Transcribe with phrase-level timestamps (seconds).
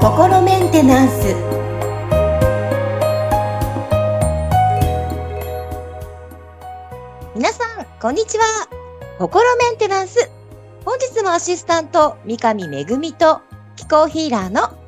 [0.00, 1.34] 心メンテナンス。
[7.34, 8.44] 皆さんこんにちは。
[9.18, 10.30] 心メンテナンス。
[10.86, 13.42] 本日もアシスタント三上恵と
[13.76, 14.78] 気候ヒーラーの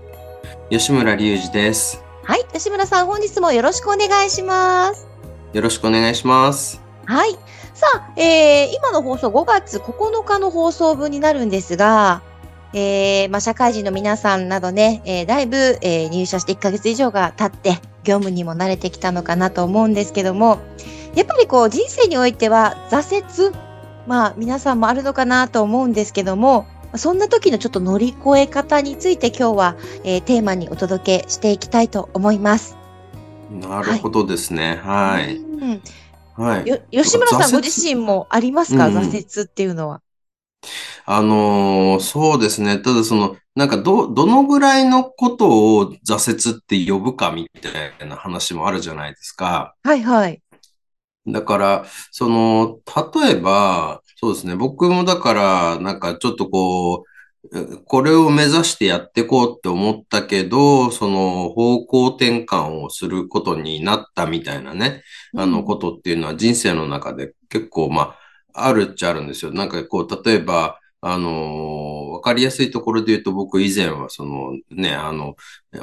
[0.71, 2.03] 吉村隆二です。
[2.23, 5.07] はい吉村さん本日もよろしくお願いします。
[5.53, 6.81] よろしくお願いします。
[7.05, 7.37] はい
[7.77, 12.23] さあ、えー、今の放送5月9日の放送分になるんですが
[12.73, 20.59] えー、まあ、社会人の皆さんなどね、えー、だいぶ、えー、入社して1ヶ月以上が経って、業務にも慣れてきたのかなと思うんですけども、
[21.15, 23.57] やっぱりこう、人生においては挫折、
[24.07, 32.77] まあ、皆さんもあるのかなと思うんですけども、そんな時のちょっと乗り越え方について今日は、えー、テーマにお届けしていきたいと思います。
[33.51, 34.81] なるほどですね。
[34.83, 35.39] はい。
[35.61, 35.81] はい、
[36.91, 40.03] 吉村さんご自身もありますか、挫折っていうのは。
[41.05, 42.79] あのー、そうですね。
[42.79, 49.75] ただその、なんかど、どのぐらいのことを挫折って呼ぶかみたいな話もあるじゃないですか。
[49.83, 50.43] はいはい。
[51.27, 52.79] だから、その、
[53.15, 54.57] 例えば、そうですね。
[54.57, 57.16] 僕もだから、なんかちょっとこう、
[57.85, 65.03] これを目指してやっていこうって思ったけど、その方向転換をすることになったみたいなね、
[65.37, 68.17] あのことっていうのは人生の中で結構ま
[68.55, 69.53] あ、あるっちゃあるんですよ。
[69.53, 75.37] なんかこう、例えば、あの、わかりやすいところで言うと、僕以前はそのね、あの、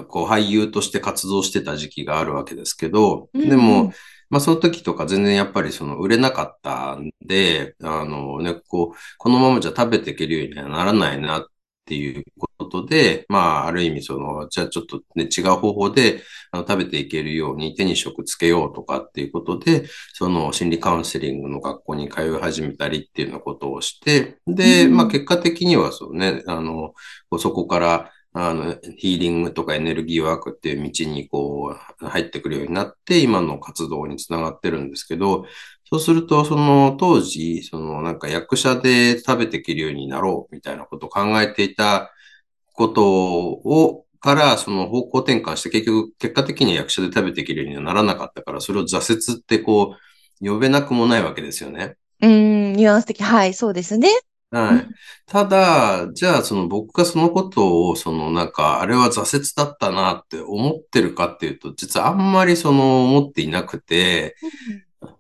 [0.08, 3.94] こう俳優として活動してた時期があるわけですけど、でも、
[4.30, 11.45] まあその時とか全然やっぱりその売れなかったんで、あのね、こう、このままじゃ食べていけるようにはならないなっ
[11.84, 12.23] っていう
[12.58, 26.94] ことで、まあ、ある意味その、じゃあちょっとね、違う方法であの食べていけるように手に職つけようとかっていうことで、その心理カウンセリングの学校に通い始めたりっていうようなことをして、で、まあ結果的にはそうね、あの、
[27.38, 35.45] そこからあの、ヒーリングとかエネルギーワークっていう道にこう入ってくるようになって、今の活動につながってるんですけど、
[35.93, 42.11] そうすると、その当時、そのなんか役者で食べていけるようになろうみたいなことを考えていた
[42.73, 49.95] ことを、からその方向転換して結局結果的に役者で食べていけるようにはならなかったから、それを挫折ってこ
[50.42, 51.95] う、呼べなくもないわけですよね。
[52.23, 53.21] うん、ニュアンス的。
[53.21, 54.09] はい、そうですね。
[54.49, 54.87] はい。
[55.27, 64.36] ただ、じゃあ、その僕がそのことを、そのなんか、あれは挫折だったなって思ってるかっていうと、実はあんまりその思っていなくて、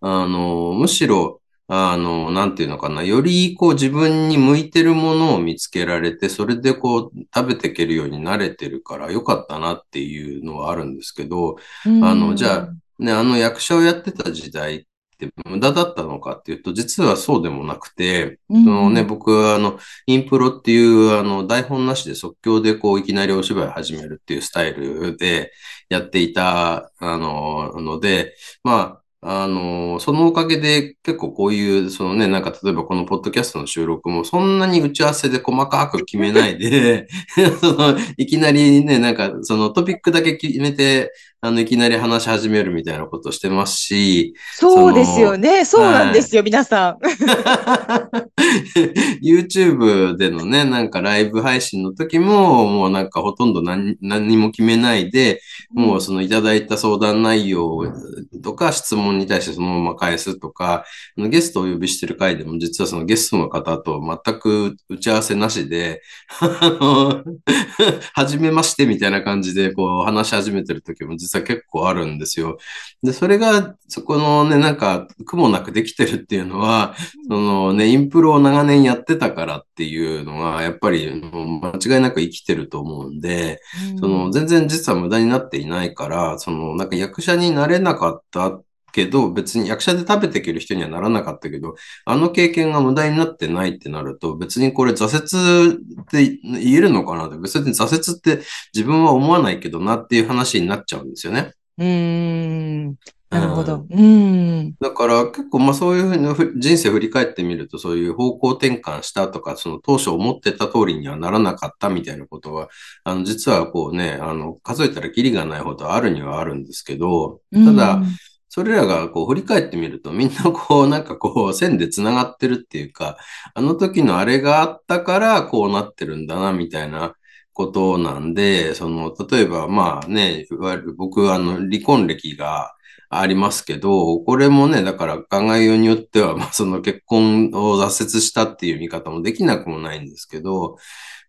[0.01, 11.55] あの、むしろ、あの、なんていうのかな、よりこう自分に向いてるものを見つけられて、それでこう食べていけるようになれてるからよかったなっていうのはあるんですけど、
[12.01, 14.83] あの、じゃあ、ね、あの役者をやってた時代っ
[15.17, 25.51] て無駄だったのかっていうと、実はそうでもなくて、そのね、僕はあの、インプロっていうあの、台本なしで即興でこういきなりお芝居始めるっていうスタイルで
[25.89, 37.07] やっていた、あの、ので、まあ、あの、そのおかげで結構こういう、そのね、なんか例えばこのポッドキャストの収録もそんなに打ち合わせで細かく決めないで
[37.61, 41.11] その、いきなりね、なんかそのトピックだけ決めて、
[41.45, 44.33] あの、いきなり話し始めるみたいなことしてますし。
[44.53, 45.65] そうですよね。
[45.65, 46.99] そうなんですよ、はい、皆さん。
[49.21, 55.41] YouTube でのね、なんかライブ配信の時も、もうなんかほとんど何何も決めないで、
[55.73, 57.93] もうそのいただいた相談内容
[58.41, 60.85] とか質問に対してそのまま返すとか、
[61.17, 66.01] ゲストをお呼びしてる回でも実はそのゲストの方と全く打ち合わせなしで、
[66.39, 67.23] あの、
[68.13, 72.57] はじめましてみたいな感じでこう話し始めてる時も実は結構あるんですよ。
[73.01, 76.95] で、それが、そこのね、なんか、苦もなくできてるっていうのは、
[77.27, 83.61] そのね、インプロを長年やってたからっていうのは、やっぱり間違いなく生きてると思うんで、
[83.99, 88.59] その、全然実は無駄になっていないから、その、なんか役者になれなかった
[88.93, 101.51] けど、別に役者で食べていける人にはならなかったけど、あの経験が無駄になってないってなると、別にこれ挫折って言えるのかなって、別に挫折って自分は思わないけどなっていう話になっちゃうんですよね。
[101.79, 102.95] うん。
[103.31, 103.87] なるほど。
[103.89, 104.75] うん。
[104.79, 106.17] だから結構まあそういうふう
[106.53, 112.69] に人生振り返ってみるとそういう方向転換したとか、その当初思ってた通りにはならなかったみたいなことは、
[113.03, 118.05] あの実はこうね、あの数えたらキリがないほどあるにはあるんですけど、ただ、うん
[118.55, 123.17] それらがこう振り返ってみるとみんなこうなんかこう線で繋がってるっていうか、
[123.55, 127.15] あの時のあれがあったからこうなってるんだなみたいな
[127.53, 132.75] ことなんで、その、例えばまあね、いわゆる僕あの離婚歴が
[133.09, 140.77] ありますけど、これもね、だから考えようによっては、まあその結婚を挫折したっていう見方もできなくもないんですけど、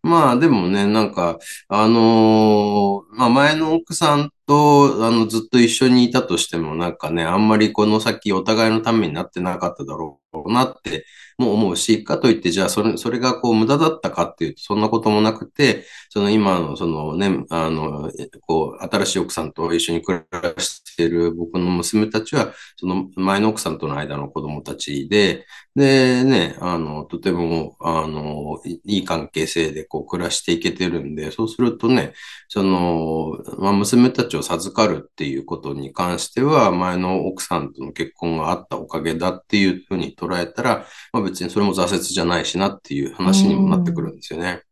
[0.02, 1.38] まあでもね、なんか、
[1.68, 11.06] あのーまあ前の奥さんと、あの、ずっと一緒にいたとしても、なんかね、あんまりこの先お互いのためになってなかっただろうなって
[11.38, 18.10] も思うし、かといって、じゃあそれ、それがこう無駄だったかっていうと、そんなこともなくて、その今の、そのね、あの、
[18.42, 32.12] こう、新しい奥さんと一緒に暮らしている僕の娘たちは、その前の奥さんとの間の子供たちで、で、ね、あの、とても、あの、いい関係性でこう暮らしていけてるんで、そうするとね、
[32.48, 44.62] その、まあ、娘たちを授かるっていうことに関しては、前の奥さんとの結婚があったおかげだっていうふうに捉えたら、まあ、別にそれも挫折じゃないしなっていう話にもなってくるんですよね。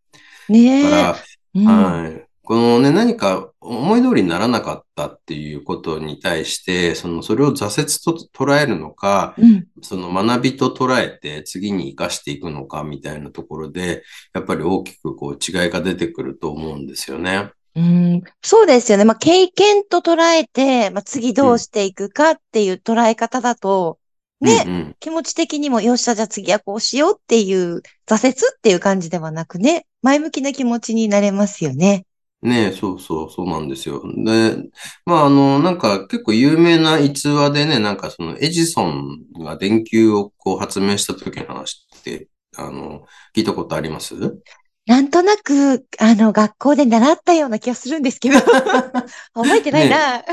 [0.49, 1.17] ねだから、
[1.55, 2.26] うんはい。
[2.44, 9.67] このね、何か思い通りにならなかったっていうことに対して、その、それを挫折と捉えるのか、うん。
[9.81, 14.03] その学びと捉えて次に活かしていくのかみたいなところで、
[14.35, 17.53] やっぱり大きくこう違いが出てくると思うんですよね。
[17.75, 19.05] うん、そうですよね。
[19.05, 23.99] まあ、経験と捉えて、まあ、次どうしていくかっていう捉え方だと、
[24.41, 24.97] ね、うんうん。
[25.01, 32.05] 気持ち的にも、よっしゃ、じゃあ次はこうしようっていう、挫折っていう感じではなくね、前向きな気持ちになれますよね。
[32.43, 34.03] ねえ、そうそう、そうなんですよ。
[34.17, 34.57] で、
[35.07, 44.15] まあ、あの、なんか結構有名な逸話でね、なんかそのエジソンが電球をこう発明した時の話って、あの、聞いたことあります？
[44.84, 48.40] なんとなく、あの、学校で習ったような気がするんですけど、
[49.32, 50.25] 覚えてないな。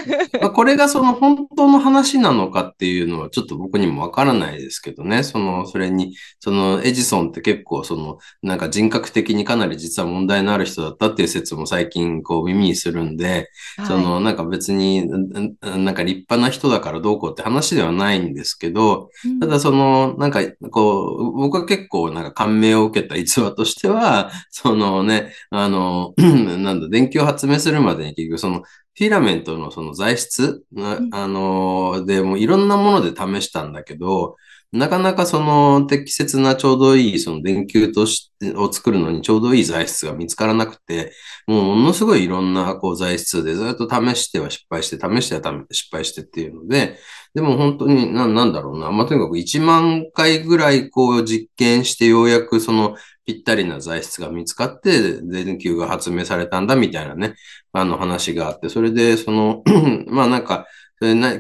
[0.42, 5.22] まあ、これがその本当の話なのかっていうのはちょっと僕にもわからないですけどね。
[5.22, 13.52] その、それに、そのエジソンって結構その、なんか人格的にかなり実は問題のある人だったっていう説も最近こう耳にするんで、
[13.86, 19.12] そはいの、なんか別に、なんか立派な人だからどうこうって話ではないんですけど、
[19.42, 20.42] ただその、なんか、
[20.72, 31.10] こう、僕は結構なんか感銘を受けた逸話としては、 そのね、あの、なんだ、電球を発明するまでに結局その、フィラメントのその材質、なうん。
[31.16, 34.36] あの、でもういろんなもので試したんだけど、
[34.72, 41.12] なかなかその適切なちょうどいいその電球としてを作るのにちょうどいい材質が見つからなくて、
[41.48, 46.98] もうものすごいいろんなこう材質でずっと試しては失敗して、試しては失敗してっていうので、
[47.34, 48.92] でも本当にな、なんだろうな。
[48.92, 52.96] まあ、とにかく1万回ぐらいこう実験してようやくその
[53.26, 57.34] ぴったりな材質が見つかって、電球が発明されたんだみたいなね、
[57.74, 59.64] あの話があって、それでその、
[60.08, 60.68] まあなんか、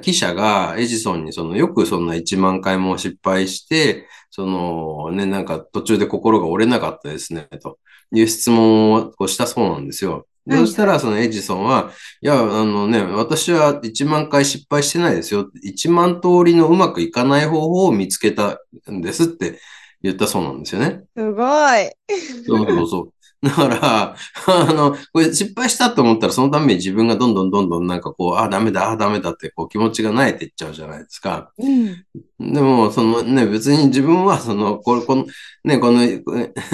[0.01, 7.79] 記者がエジソンにそのよくそんな1万回も失敗して、そのね、なんか途中で心が折れなかったですね、と
[8.13, 10.25] いう質問をしたそうなんですよ。
[10.49, 11.91] そしたらそのエジソンは、
[12.21, 15.49] いや、あのね、私は1万回失敗してないですよ。
[15.63, 18.59] 1万通りのうまくいかない方法を見つけた
[18.89, 19.59] んですって
[20.01, 21.03] 言ったそうなんですよね。
[21.15, 21.91] すごい。
[22.47, 23.13] そうそうそう。
[23.41, 24.15] だから、
[24.47, 31.51] あの、これ失敗したと思ったらそのために自分がどんどんどんどんなんかこう、あ、ダメだ、あ、ダメだってこう気持ちが慣れていっちゃうじゃないですか。
[31.57, 32.53] うん。
[32.53, 35.25] でも、そのね、別に自分は、その、これ、この、
[35.63, 36.01] ね、この、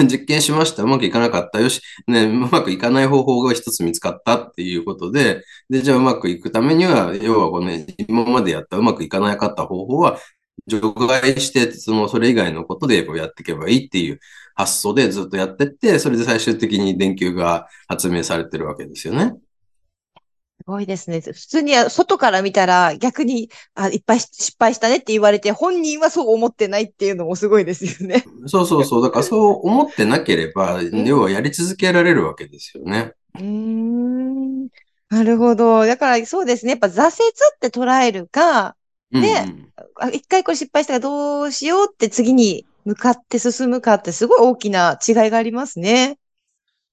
[0.06, 0.82] 実験しました。
[0.82, 1.60] うまくいかなかった。
[1.60, 10.18] よし、ね、うまくいかない方法が一つ見つかったっていうことで、で、じゃあうまくいくためには、要はこの、ね、今までやったうまくいかなかった方法は、
[10.66, 14.20] 除外して、その、それ以外のことでこうやっていけばいいっていう
[14.56, 19.34] 発想でずっとやってって、それで最終的に電球が発明されてるわけですよね。
[20.58, 21.20] すごいですね。
[21.20, 28.24] 普通には外から見たら逆に、あ、いっぱい失敗したねって言われて、本人はそう思ってないっていうのもすごいですよね。
[28.46, 29.02] そうそうそう。
[29.02, 33.12] だからそう思ってなければ、ん要はやり続けられるわけですよね。
[33.34, 34.68] うーん。
[35.08, 35.84] なるほど。
[35.84, 36.70] だからそうですね。
[36.70, 37.10] やっぱ挫折
[37.54, 38.75] って捉えるか、
[39.12, 46.18] うんねうんあ一回これ失敗したからどうしようって次に向かって進むかってすごい大きな違いがありますね。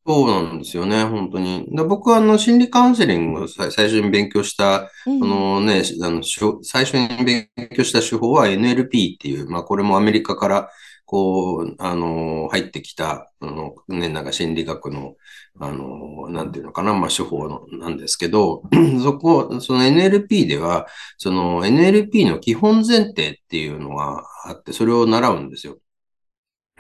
[0.06, 1.66] そうなんですよね、本当に。
[1.74, 6.22] で僕はあの心理カウンセリングをさ最初に勉強した、うんあのね、あの
[6.62, 10.70] 最初に勉強した手法は NLP っていう、まあこれもアメリカから
[11.06, 15.16] こう、あの、入ってきた、あの、ね、なんか心理学の、
[15.60, 18.64] あの、なんていうのかな、まあ手法のなんですけど、
[19.04, 25.78] そこ、その NLP では、その NLP の基本前提っていうのがあって、それを習うんですよ。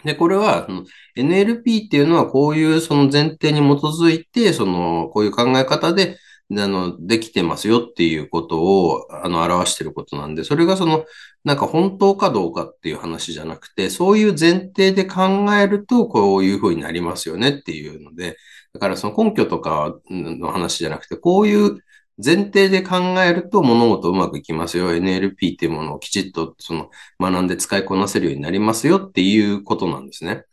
[0.03, 0.67] で、これは、
[1.15, 6.17] NLP っていうのはこういうその前提に基づいて、その、こういう考え方で、
[6.61, 11.05] あの、できてますよっていうことを、あの、表していることなんで、それがその、
[11.43, 18.37] なんか本当かどうかっていう話じゃなくて、そういう前提で考えると、こういうふうになりますよねっていうので、
[18.73, 21.79] だからその根拠とかの話じゃなくて、こういう
[22.23, 24.91] 前提で考えると物事うまくいきますよ。
[24.91, 30.43] NLP っていうものをきちっとその学んで使いこなせるようになりますよっていうことなんですね。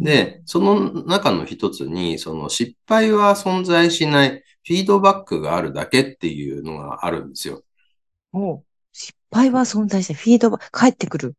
[0.00, 7.62] で、その中の一つに、その失敗は存在しないフィードバックがあるだけっていうのがあるんですよ。
[8.34, 11.36] お失敗は存在して、フィードバック、返ってくる。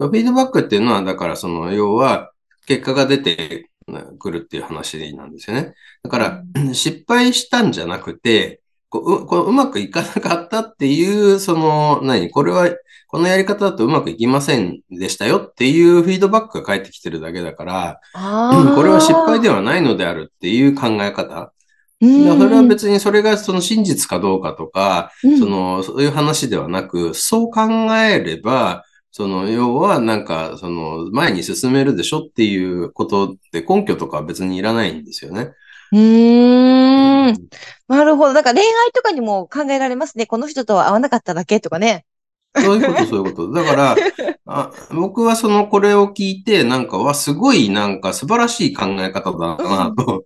[0.00, 2.32] フィードバックっていうのは、だからその、要は、
[2.66, 3.70] 結果が出て
[4.18, 5.74] くるっていう話なんですよね。
[6.02, 6.42] だから、
[6.72, 12.30] 失敗したんじゃなくて、こうこううまくいかなかったっていう、その、何？
[12.30, 12.68] これは、
[13.06, 21.52] このやり方だとうまくいきませんでしたよっていうフィードバックが返ってきてるだけだから、これは失敗ではないのであるっていう考え方。
[22.00, 22.06] そ
[22.48, 27.62] れは別にそれがその真実かどうかとか、うん、その、そういう話ではなく、そう考
[27.96, 35.50] えれば、その、要はなんか、その、前に進めるでしょっていうことで根拠とかは別にいらないんですよね。
[35.92, 37.48] うーん。
[37.88, 38.32] なるほど。
[38.32, 40.26] だから恋愛とかにも考えられますね。
[40.26, 42.06] この人とは合わなかっただけとかね。
[42.56, 43.52] そういうこと、 そういうこと。
[43.52, 43.96] だから
[44.46, 50.24] あ、僕はその、これを聞いて、なんか、はすごい、なんか素晴らしい考え方だなと、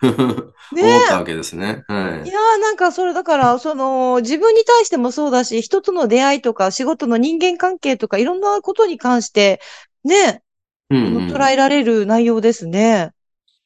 [0.02, 1.84] 思ったわけですね。
[1.88, 2.28] はい。
[2.28, 9.60] いやーなんかそれだから、その自分に対してもそうだし、人との出会いとか仕事の人間関係とかいろんなことに関して、
[10.04, 10.42] ね、
[10.88, 13.12] うんうん、捉えられる内容ですね。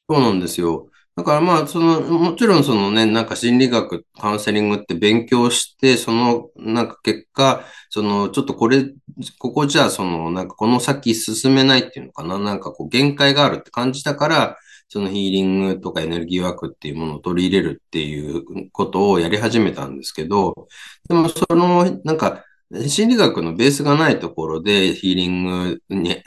[0.09, 0.89] そうなんですよ。
[1.15, 8.93] だからまあ、その、もちろんそのね、なんか心理学、カウンセリングって勉強して、その、なんか結果、その、ちょっとこれ、
[9.39, 20.67] ここじゃあ、その、なんかこの先進めないっていうのかな、なんかこう限界があるって感じたから、そのヒーリングとかエネルギーワークっていうものを取り入れるっていうことをやり始めたんですけど、
[21.09, 22.43] でもその、なんか、
[22.87, 26.23] 心理学のベースがないところでヒーリングに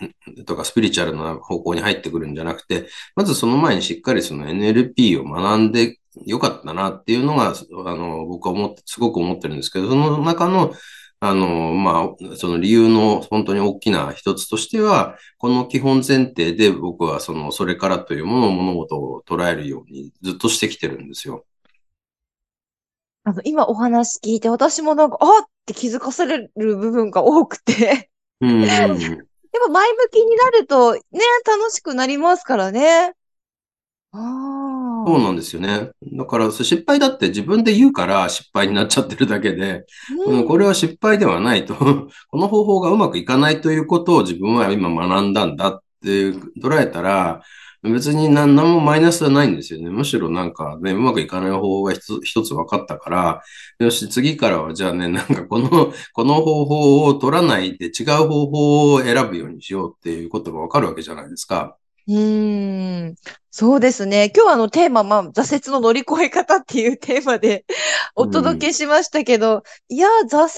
[0.47, 7.55] とかスピリチュアルな方向に入ってくるんじゃなくて、まずその前にしっかりその NLP を学んでよかったなっていうのが、
[7.87, 10.73] あの、僕は思って、すごく思ってるんですけど、その中の
[11.21, 21.45] あの、まあ、その理由の本当に大きな一つとしては、この基本前提で僕はその、それからというものを物事を捉えるようにずっとしてきてるんですよ。
[23.25, 28.11] あの、今お話聞いて、私もなんか、あって気づかされる部分が多くて
[28.41, 28.61] うん。
[29.51, 31.01] でも前向きになると、ね、
[31.45, 33.15] 楽しくなりますからね。
[34.13, 34.19] あ
[34.85, 34.88] あ。
[35.07, 35.91] そうなんですよね。
[36.13, 39.85] だから、失敗だって自分で言うから失敗になっちゃってるだけで、
[40.27, 41.75] うん、これは失敗ではないと。
[42.29, 47.43] この方法がうまくいかないということを自分は今学んだんだって捉えたら、
[47.83, 49.89] 別に何何もマイナスはないんですよね。
[49.89, 53.43] むしろなんかね、うまくいかない方法が一つ一つ分かったから、
[53.79, 61.77] よし、次からはじゃあね、なんかこの、 この方法を取らないで違う方法を選ぶようにしようっていうことが分かるわけじゃないですか。
[62.09, 63.15] うーん。
[63.51, 64.33] そうですね。
[64.35, 67.65] 今日はあのテーマ、まあ、挫折の乗り越え方っていうテーマで
[68.15, 70.49] お届けしましたけど、いや、挫折っ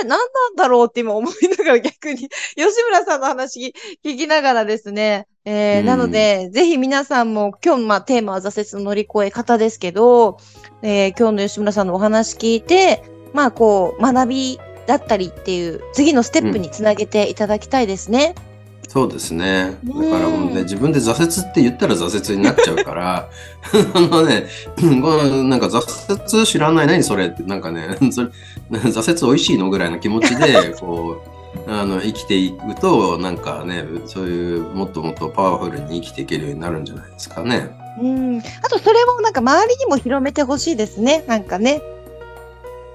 [0.00, 3.74] て何なんだろうって今思いながら逆に、 吉村さんの話
[4.04, 5.26] 聞きながらですね。
[5.44, 10.38] えー、なので、ぜひ皆さんも今日、まあ、テーマは挫折の乗り越え方ですけど、
[10.82, 13.02] えー、今日の吉村さんのお話聞いて、
[13.34, 18.34] まあ、こう、学びだったりっていう、次のステップにつなげていただきたいですね。
[18.84, 19.78] うんそうですね。
[19.84, 23.30] だからもうね、自分で挫折って言ったら挫折になっちゃうから、
[23.94, 24.46] あのね、
[24.76, 28.28] このなんか挫折知らない、何それって、なんかね、 それ
[28.70, 31.22] 挫折美味しいのぐらいの気持ちで、 こ
[31.66, 37.70] う、あの生きていくと、なんかね、そういうもっともっとパワフルに生きていけるようになるんじゃないですかね。
[37.98, 38.42] うん。
[38.62, 41.24] あと、それもなんか周りにも広めてほしいですね。
[41.26, 41.80] なんかね。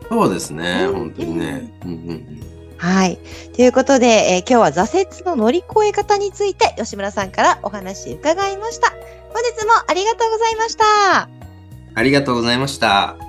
[0.09, 1.71] そうですね、うん、本当にね。
[1.85, 3.17] うんうんうんはい。
[3.55, 8.89] ということで、えー、今日は挫折の乗り越え方について吉村さんからお話伺いました。
[8.89, 11.29] 本日もありがとうございました。
[11.95, 13.26] ありがとうございました。